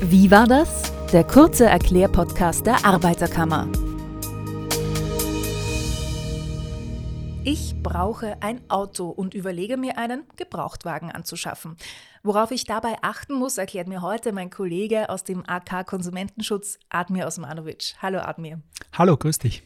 [0.00, 0.92] Wie war das?
[1.12, 3.66] Der kurze Erklärpodcast der Arbeiterkammer.
[7.42, 11.76] Ich brauche ein Auto und überlege mir einen Gebrauchtwagen anzuschaffen.
[12.22, 17.26] Worauf ich dabei achten muss, erklärt mir heute mein Kollege aus dem AK Konsumentenschutz, Admir
[17.26, 17.96] Osmanovic.
[18.00, 18.60] Hallo Admir.
[18.96, 19.64] Hallo, grüß dich.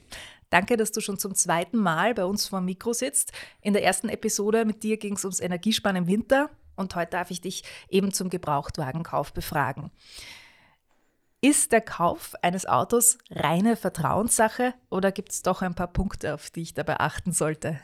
[0.49, 3.33] Danke, dass du schon zum zweiten Mal bei uns vor dem Mikro sitzt.
[3.61, 7.31] In der ersten Episode mit dir ging es ums Energiesparen im Winter und heute darf
[7.31, 9.91] ich dich eben zum Gebrauchtwagenkauf befragen.
[11.45, 16.51] Ist der Kauf eines Autos reine Vertrauenssache oder gibt es doch ein paar Punkte, auf
[16.51, 17.81] die ich dabei achten sollte?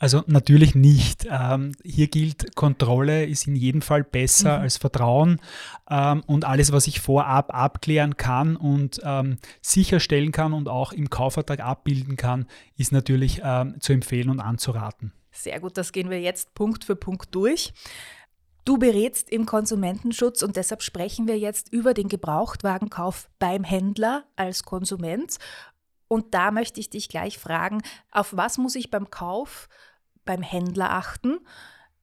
[0.00, 1.28] Also natürlich nicht.
[1.30, 4.62] Ähm, hier gilt, Kontrolle ist in jedem Fall besser mhm.
[4.62, 5.40] als Vertrauen.
[5.88, 11.10] Ähm, und alles, was ich vorab abklären kann und ähm, sicherstellen kann und auch im
[11.10, 12.46] Kaufvertrag abbilden kann,
[12.78, 15.12] ist natürlich ähm, zu empfehlen und anzuraten.
[15.32, 17.72] Sehr gut, das gehen wir jetzt Punkt für Punkt durch.
[18.64, 24.64] Du berätst im Konsumentenschutz und deshalb sprechen wir jetzt über den Gebrauchtwagenkauf beim Händler als
[24.64, 25.38] Konsument.
[26.08, 29.68] Und da möchte ich dich gleich fragen, auf was muss ich beim Kauf
[30.24, 31.38] beim Händler achten?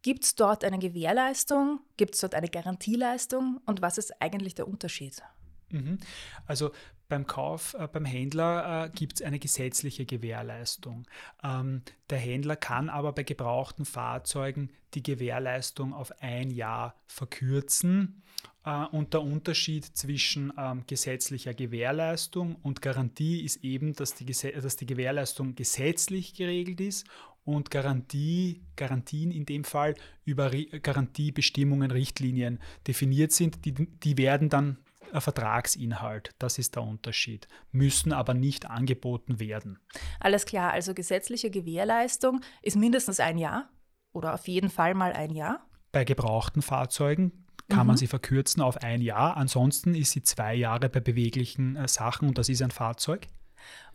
[0.02, 1.82] Gibt es dort eine Gewährleistung?
[1.98, 3.60] Gibt es dort eine Garantieleistung?
[3.66, 5.22] Und was ist eigentlich der Unterschied?
[5.70, 6.00] Mhm.
[6.46, 6.72] Also
[7.10, 11.08] beim Kauf äh, beim Händler äh, gibt es eine gesetzliche Gewährleistung.
[11.44, 18.24] Ähm, der Händler kann aber bei gebrauchten Fahrzeugen die Gewährleistung auf ein Jahr verkürzen.
[18.66, 24.76] Äh, und der Unterschied zwischen ähm, gesetzlicher Gewährleistung und Garantie ist eben, dass die, dass
[24.76, 27.08] die Gewährleistung gesetzlich geregelt ist
[27.46, 33.64] und Garantie, Garantien in dem Fall über Garantiebestimmungen, Richtlinien definiert sind.
[33.64, 34.78] Die, die werden dann
[35.14, 36.32] Vertragsinhalt.
[36.40, 37.48] Das ist der Unterschied.
[37.72, 39.80] Müssen aber nicht angeboten werden.
[40.20, 43.70] Alles klar, also gesetzliche Gewährleistung ist mindestens ein Jahr
[44.14, 45.66] oder auf jeden Fall mal ein Jahr.
[45.92, 47.88] Bei gebrauchten Fahrzeugen kann mhm.
[47.88, 49.38] man sie verkürzen auf ein Jahr.
[49.38, 53.28] Ansonsten ist sie zwei Jahre bei beweglichen äh, Sachen und das ist ein Fahrzeug.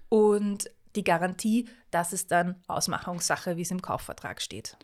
[0.08, 4.76] Und die Garantie, das ist dann Ausmachungssache, wie es im Kaufvertrag steht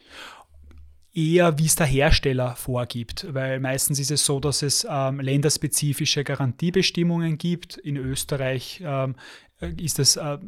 [1.15, 6.25] eher, wie es der Hersteller vorgibt, weil meistens ist es so, dass es ähm, länderspezifische
[6.25, 7.77] Garantiebestimmungen gibt.
[7.77, 9.17] In Österreich ähm,
[9.61, 10.39] ist es äh,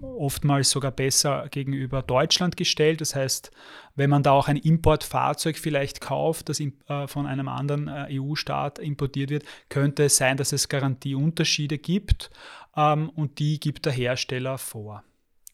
[0.00, 3.00] oftmals sogar besser gegenüber Deutschland gestellt.
[3.00, 3.50] Das heißt,
[3.96, 8.20] wenn man da auch ein Importfahrzeug vielleicht kauft, das in, äh, von einem anderen äh,
[8.20, 12.30] EU-Staat importiert wird, könnte es sein, dass es Garantieunterschiede gibt
[12.76, 15.02] ähm, und die gibt der Hersteller vor.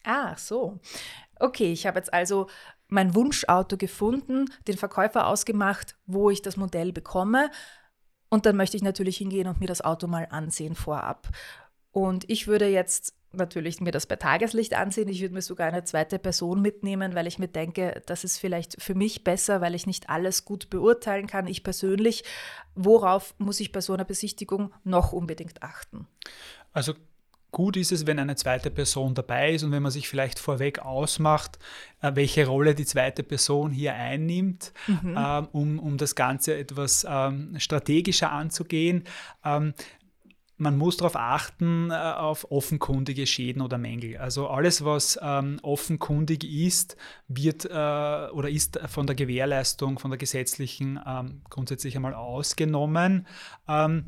[0.03, 0.79] Ah, so.
[1.39, 2.47] Okay, ich habe jetzt also
[2.91, 7.49] mein Wunschauto gefunden, den Verkäufer ausgemacht, wo ich das Modell bekomme.
[8.29, 11.29] Und dann möchte ich natürlich hingehen und mir das Auto mal ansehen vorab.
[11.91, 15.07] Und ich würde jetzt natürlich mir das bei Tageslicht ansehen.
[15.07, 18.81] Ich würde mir sogar eine zweite Person mitnehmen, weil ich mir denke, das ist vielleicht
[18.81, 21.47] für mich besser, weil ich nicht alles gut beurteilen kann.
[21.47, 22.25] Ich persönlich,
[22.75, 26.07] worauf muss ich bei so einer Besichtigung noch unbedingt achten?
[26.73, 26.93] Also
[27.51, 30.79] Gut ist es, wenn eine zweite Person dabei ist und wenn man sich vielleicht vorweg
[30.79, 31.59] ausmacht,
[32.01, 35.15] äh, welche Rolle die zweite Person hier einnimmt, mhm.
[35.17, 39.03] ähm, um, um das Ganze etwas ähm, strategischer anzugehen.
[39.43, 39.73] Ähm,
[40.61, 44.17] man muss darauf achten, äh, auf offenkundige Schäden oder Mängel.
[44.17, 46.95] Also alles, was ähm, offenkundig ist,
[47.27, 53.25] wird äh, oder ist von der Gewährleistung, von der gesetzlichen ähm, grundsätzlich einmal ausgenommen.
[53.67, 54.05] Ähm,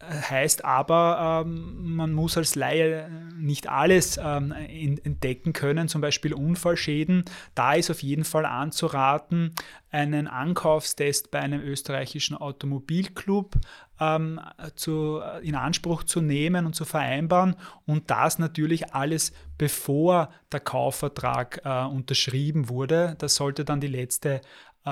[0.00, 7.24] heißt aber, ähm, man muss als Laie nicht alles ähm, entdecken können, zum Beispiel Unfallschäden.
[7.54, 9.54] Da ist auf jeden Fall anzuraten,
[9.90, 13.56] einen Ankaufstest bei einem österreichischen Automobilclub
[14.00, 14.40] ähm,
[14.76, 21.60] zu, in Anspruch zu nehmen und zu vereinbaren und das natürlich alles bevor der Kaufvertrag
[21.64, 23.16] äh, unterschrieben wurde.
[23.18, 24.42] Das sollte dann die letzte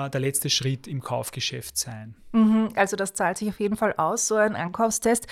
[0.05, 2.15] äh, der letzte Schritt im Kaufgeschäft sein.
[2.31, 5.27] Mhm, also das zahlt sich auf jeden Fall aus, so ein Ankaufstest.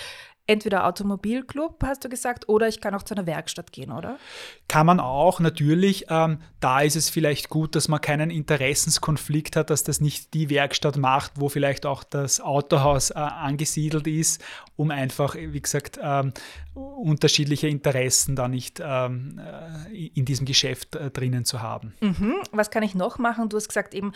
[0.48, 4.20] Entweder Automobilclub, hast du gesagt, oder ich kann auch zu einer Werkstatt gehen, oder?
[4.68, 6.06] Kann man auch, natürlich.
[6.10, 10.52] Ähm, da ist es vielleicht gut, dass man keinen Interessenskonflikt hat, dass das nicht die
[10.52, 14.44] Werkstatt macht, wo vielleicht auch das Autohaus äh, angesiedelt ist,
[14.76, 16.32] um einfach, wie gesagt, ähm,
[16.76, 21.96] unterschiedliche Interessen da nicht ähm, äh, in diesem Geschäft äh, drinnen zu haben.
[22.02, 22.36] Mhm.
[22.52, 23.50] Was kann ich noch machen?
[23.50, 24.14] Du hast gesagt, eben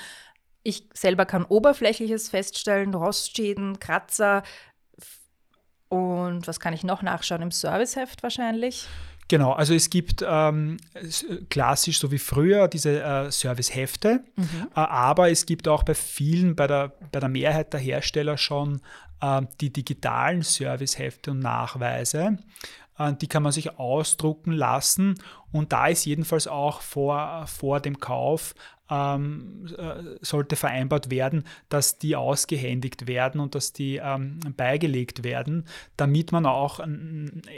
[0.63, 4.43] ich selber kann Oberflächliches feststellen, Rostschäden, Kratzer.
[5.87, 7.41] Und was kann ich noch nachschauen?
[7.41, 8.87] Im Serviceheft wahrscheinlich?
[9.29, 10.77] Genau, also es gibt ähm,
[11.51, 14.67] klassisch so wie früher diese äh, Servicehefte, mhm.
[14.75, 18.81] äh, aber es gibt auch bei vielen, bei der, bei der Mehrheit der Hersteller schon
[19.21, 22.39] äh, die digitalen Servicehefte und Nachweise.
[22.97, 25.13] Äh, die kann man sich ausdrucken lassen
[25.51, 28.55] und da ist jedenfalls auch vor, vor dem Kauf
[28.89, 35.65] ähm, äh, sollte vereinbart werden, dass die ausgehändigt werden und dass die ähm, beigelegt werden,
[35.97, 36.79] damit man auch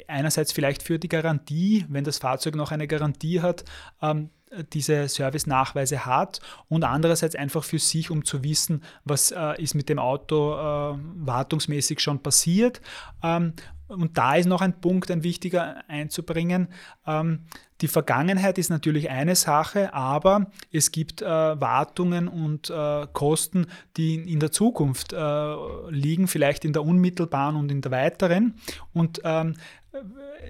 [0.07, 3.63] einerseits vielleicht für die Garantie, wenn das Fahrzeug noch eine Garantie hat,
[4.01, 4.29] ähm,
[4.73, 9.89] diese Service-Nachweise hat und andererseits einfach für sich, um zu wissen, was äh, ist mit
[9.89, 12.81] dem Auto äh, wartungsmäßig schon passiert.
[13.23, 13.53] Ähm,
[13.87, 16.69] und da ist noch ein Punkt, ein wichtiger einzubringen.
[17.05, 17.45] Ähm,
[17.81, 23.67] die Vergangenheit ist natürlich eine Sache, aber es gibt äh, Wartungen und äh, Kosten,
[23.97, 25.55] die in der Zukunft äh,
[25.89, 28.55] liegen, vielleicht in der unmittelbaren und in der weiteren.
[28.93, 29.55] Und ähm,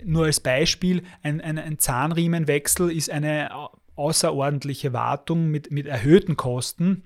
[0.03, 3.49] nur als Beispiel, ein, ein, ein Zahnriemenwechsel ist eine
[4.01, 7.03] außerordentliche Wartung mit, mit erhöhten Kosten.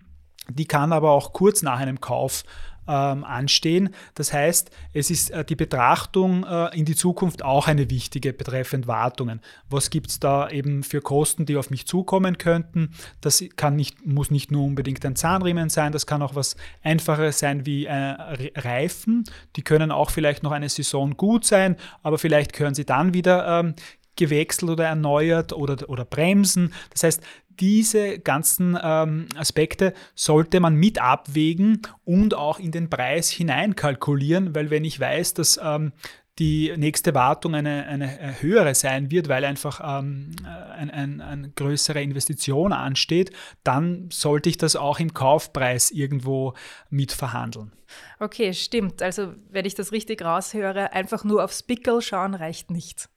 [0.49, 2.43] Die kann aber auch kurz nach einem Kauf
[2.87, 3.89] ähm, anstehen.
[4.13, 8.87] Das heißt, es ist äh, die Betrachtung äh, in die Zukunft auch eine wichtige betreffend
[8.87, 9.41] Wartungen.
[9.69, 12.91] Was gibt es da eben für Kosten, die auf mich zukommen könnten?
[13.21, 17.39] Das kann nicht, muss nicht nur unbedingt ein Zahnriemen sein, das kann auch was Einfaches
[17.39, 18.15] sein wie äh,
[18.55, 19.23] Reifen.
[19.55, 23.59] Die können auch vielleicht noch eine Saison gut sein, aber vielleicht können sie dann wieder
[23.59, 23.75] ähm,
[24.15, 26.73] gewechselt oder erneuert oder, oder Bremsen.
[26.91, 27.21] Das heißt,
[27.59, 34.69] diese ganzen ähm, Aspekte sollte man mit abwägen und auch in den Preis hineinkalkulieren, weil
[34.69, 35.93] wenn ich weiß, dass ähm,
[36.37, 42.01] die nächste Wartung eine, eine höhere sein wird, weil einfach ähm, eine ein, ein größere
[42.01, 43.31] Investition ansteht,
[43.63, 46.53] dann sollte ich das auch im Kaufpreis irgendwo
[46.89, 47.71] mitverhandeln.
[48.19, 49.01] Okay, stimmt.
[49.01, 53.07] Also wenn ich das richtig raushöre, einfach nur aufs Pickel schauen reicht nicht.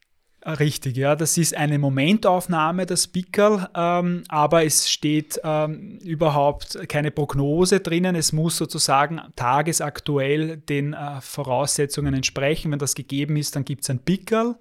[0.46, 7.10] Richtig, ja, das ist eine Momentaufnahme, das Pickerl, ähm, aber es steht ähm, überhaupt keine
[7.10, 8.14] Prognose drinnen.
[8.14, 12.70] Es muss sozusagen tagesaktuell den äh, Voraussetzungen entsprechen.
[12.70, 14.54] Wenn das gegeben ist, dann gibt es ein Pickerl.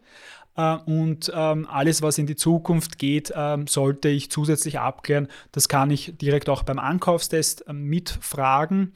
[0.56, 5.28] Äh, und ähm, alles, was in die Zukunft geht, ähm, sollte ich zusätzlich abklären.
[5.52, 8.94] Das kann ich direkt auch beim Ankaufstest äh, mitfragen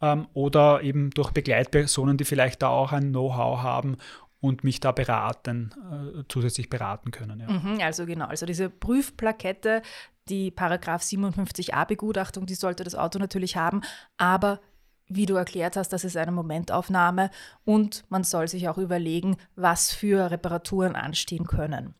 [0.00, 3.96] ähm, oder eben durch Begleitpersonen, die vielleicht da auch ein Know-how haben
[4.40, 5.70] und mich da beraten,
[6.18, 7.40] äh, zusätzlich beraten können.
[7.40, 7.50] Ja.
[7.50, 9.82] Mhm, also genau, also diese Prüfplakette,
[10.28, 13.82] die Paragraph 57a Begutachtung, die sollte das Auto natürlich haben,
[14.16, 14.60] aber
[15.08, 17.30] wie du erklärt hast, das ist eine Momentaufnahme
[17.64, 21.94] und man soll sich auch überlegen, was für Reparaturen anstehen können.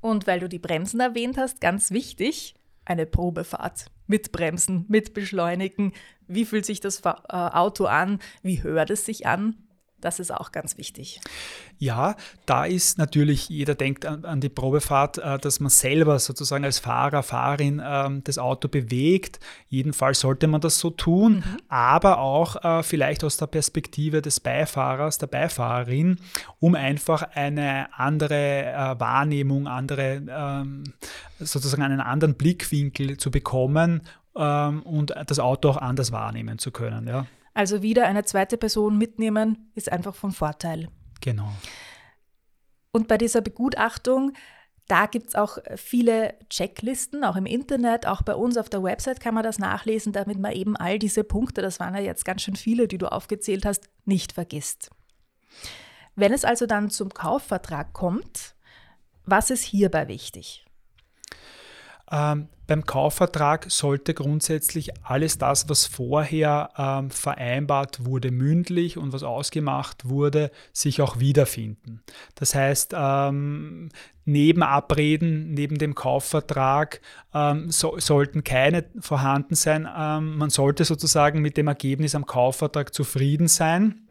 [0.00, 2.54] Und weil du die Bremsen erwähnt hast, ganz wichtig,
[2.86, 5.92] eine Probefahrt mit Bremsen, mit Beschleunigen.
[6.26, 8.18] Wie fühlt sich das äh, Auto an?
[8.42, 9.56] Wie hört es sich an?
[10.00, 11.20] Das ist auch ganz wichtig.
[11.78, 12.16] Ja,
[12.46, 16.78] da ist natürlich, jeder denkt an, an die Probefahrt, äh, dass man selber sozusagen als
[16.78, 19.40] Fahrer, Fahrerin äh, das Auto bewegt.
[19.68, 21.56] Jedenfalls sollte man das so tun, mhm.
[21.68, 26.18] aber auch äh, vielleicht aus der Perspektive des Beifahrers, der Beifahrerin,
[26.58, 30.84] um einfach eine andere äh, Wahrnehmung, andere, ähm,
[31.38, 34.02] sozusagen einen anderen Blickwinkel zu bekommen
[34.36, 37.06] ähm, und das Auto auch anders wahrnehmen zu können.
[37.06, 37.26] Ja.
[37.60, 40.88] Also wieder eine zweite Person mitnehmen ist einfach von Vorteil.
[41.20, 41.52] Genau.
[42.90, 44.32] Und bei dieser Begutachtung,
[44.88, 49.20] da gibt es auch viele Checklisten, auch im Internet, auch bei uns auf der Website
[49.20, 52.40] kann man das nachlesen, damit man eben all diese Punkte, das waren ja jetzt ganz
[52.40, 54.88] schön viele, die du aufgezählt hast, nicht vergisst.
[56.16, 58.54] Wenn es also dann zum Kaufvertrag kommt,
[59.26, 60.64] was ist hierbei wichtig?
[62.10, 69.24] Ähm, beim Kaufvertrag sollte grundsätzlich alles das, was vorher ähm, vereinbart wurde, mündlich und was
[69.24, 72.00] ausgemacht wurde, sich auch wiederfinden.
[72.36, 73.88] Das heißt, ähm,
[74.24, 77.00] neben Abreden, neben dem Kaufvertrag
[77.34, 79.88] ähm, so, sollten keine vorhanden sein.
[79.92, 84.06] Ähm, man sollte sozusagen mit dem Ergebnis am Kaufvertrag zufrieden sein.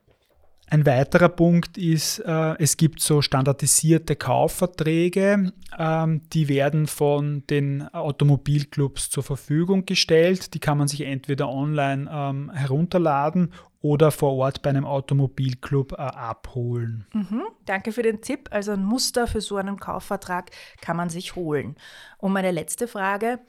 [0.72, 7.88] Ein weiterer Punkt ist, äh, es gibt so standardisierte Kaufverträge, ähm, die werden von den
[7.94, 10.54] Automobilclubs zur Verfügung gestellt.
[10.54, 15.96] Die kann man sich entweder online ähm, herunterladen oder vor Ort bei einem Automobilclub äh,
[15.96, 17.08] abholen.
[17.14, 18.50] Mhm, danke für den Tipp.
[18.52, 21.78] Also ein Muster für so einen Kaufvertrag kann man sich holen.
[22.20, 23.40] Und meine letzte Frage,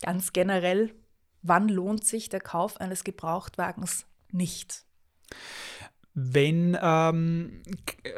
[0.00, 0.94] ganz generell,
[1.42, 4.86] wann lohnt sich der Kauf eines Gebrauchtwagens nicht?
[6.14, 7.62] Wenn ähm,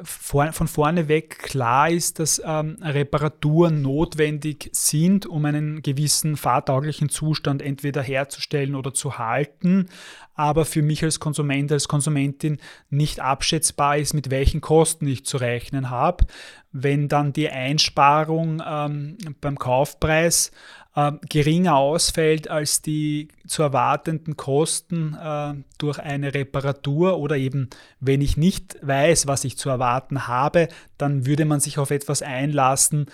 [0.02, 7.08] vor, von vorne weg klar ist, dass ähm, Reparaturen notwendig sind, um einen gewissen fahrtauglichen
[7.08, 9.88] Zustand entweder herzustellen oder zu halten,
[10.34, 12.58] aber für mich als Konsument, als Konsumentin
[12.90, 16.26] nicht abschätzbar ist, mit welchen Kosten ich zu rechnen habe.
[16.72, 20.50] Wenn dann die Einsparung ähm, beim Kaufpreis
[20.94, 27.68] äh, geringer ausfällt als die zu erwartenden Kosten äh, durch eine Reparatur oder eben
[28.00, 32.22] wenn ich nicht weiß, was ich zu erwarten habe, dann würde man sich auf etwas
[32.22, 33.06] einlassen,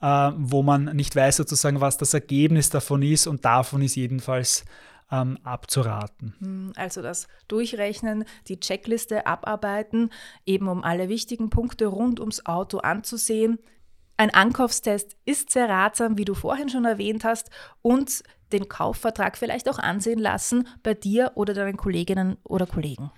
[0.00, 4.64] äh, wo man nicht weiß sozusagen, was das Ergebnis davon ist und davon ist jedenfalls
[5.10, 6.34] ähm, abzuraten.
[6.40, 10.10] Hm, also das Durchrechnen, die Checkliste abarbeiten,
[10.44, 13.58] eben um alle wichtigen Punkte rund ums Auto anzusehen.
[14.16, 17.50] Ein Ankaufstest ist sehr ratsam, wie du vorhin schon erwähnt hast,
[17.82, 23.10] und den Kaufvertrag vielleicht auch ansehen lassen bei dir oder deinen Kolleginnen oder Kollegen.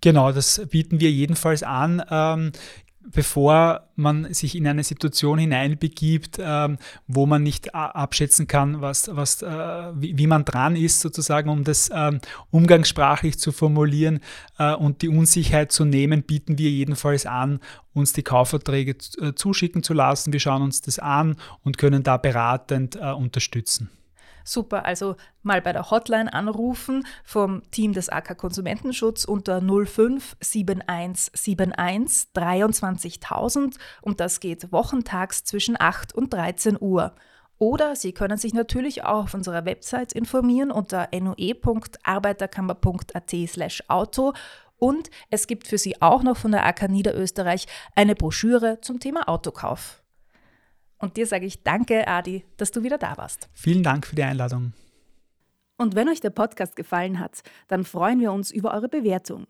[0.00, 2.02] Genau, das bieten wir jedenfalls an.
[2.10, 2.52] Ähm,
[3.12, 9.42] bevor man sich in eine Situation hineinbegibt, ähm, wo man nicht abschätzen kann, was, was,
[9.42, 9.48] äh,
[9.94, 14.20] wie, wie, man dran ist, sozusagen, um das ähm, umgangssprachlich zu formulieren
[14.58, 17.60] äh, und die Unsicherheit zu nehmen, bieten wir jedenfalls an,
[17.92, 20.32] uns die Kaufverträge äh, zuschicken zu lassen.
[20.32, 23.90] Wir schauen uns das an und können da beratend äh, unterstützen.
[24.44, 33.76] Super, also mal bei der Hotline anrufen vom Team des AK Konsumentenschutz unter 057171 23000
[34.02, 37.14] und das geht wochentags zwischen 8 und 13 Uhr.
[37.58, 43.34] Oder Sie können sich natürlich auch auf unserer Website informieren unter noe.arbeiterkammer.at
[43.88, 44.32] auto
[44.78, 49.28] und es gibt für Sie auch noch von der AK Niederösterreich eine Broschüre zum Thema
[49.28, 49.99] Autokauf.
[51.00, 53.48] Und dir sage ich danke, Adi, dass du wieder da warst.
[53.54, 54.74] Vielen Dank für die Einladung.
[55.76, 59.46] Und wenn euch der Podcast gefallen hat, dann freuen wir uns über eure Bewertung.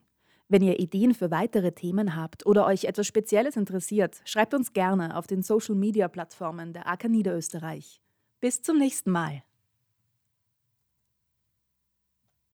[0.49, 5.16] Wenn ihr Ideen für weitere Themen habt oder euch etwas Spezielles interessiert, schreibt uns gerne
[5.16, 8.00] auf den Social Media Plattformen der AK Niederösterreich.
[8.40, 9.42] Bis zum nächsten Mal.